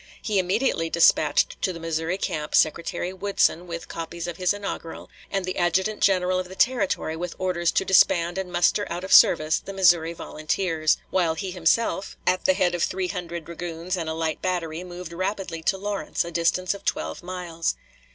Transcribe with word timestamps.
He 0.19 0.39
immediately 0.39 0.89
dispatched 0.89 1.61
to 1.61 1.71
the 1.71 1.79
Missouri 1.79 2.17
camp 2.17 2.55
Secretary 2.55 3.13
Woodson 3.13 3.67
with 3.67 3.87
copies 3.87 4.25
of 4.25 4.37
his 4.37 4.51
inaugural, 4.51 5.11
and 5.29 5.45
the 5.45 5.57
adjutant 5.59 6.01
general 6.01 6.39
of 6.39 6.49
the 6.49 6.55
Territory 6.55 7.15
with 7.15 7.35
orders 7.37 7.71
to 7.73 7.85
disband 7.85 8.39
and 8.39 8.51
muster 8.51 8.87
out 8.91 9.03
of 9.03 9.13
service 9.13 9.59
the 9.59 9.73
Missouri 9.73 10.13
volunteers, 10.13 10.97
while 11.11 11.35
he 11.35 11.51
himself, 11.51 12.17
at 12.25 12.45
the 12.45 12.55
head 12.55 12.73
of 12.73 12.81
three 12.81 13.09
hundred 13.09 13.45
dragoons 13.45 13.95
and 13.95 14.09
a 14.09 14.15
light 14.15 14.41
battery, 14.41 14.83
moved 14.83 15.13
rapidly 15.13 15.61
to 15.61 15.77
Lawrence, 15.77 16.25
a 16.25 16.31
distance 16.31 16.73
of 16.73 16.83
twelve 16.83 17.21
miles. 17.21 17.75